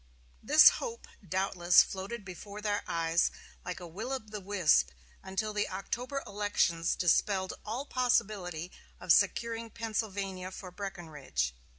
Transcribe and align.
This 0.41 0.69
hope 0.81 1.07
doubtless 1.23 1.83
floated 1.83 2.25
before 2.25 2.59
their 2.59 2.81
eyes 2.87 3.29
like 3.63 3.79
a 3.79 3.85
will 3.85 4.11
o' 4.11 4.17
the 4.17 4.39
wisp 4.41 4.89
until 5.21 5.53
the 5.53 5.69
October 5.69 6.23
elections 6.25 6.95
dispelled 6.95 7.53
all 7.63 7.85
possibility 7.85 8.71
of 8.99 9.13
securing 9.13 9.69
Pennsylvania 9.69 10.49
for 10.49 10.71
Breckinridge. 10.71 11.53